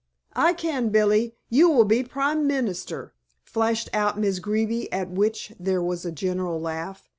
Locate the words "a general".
6.05-6.59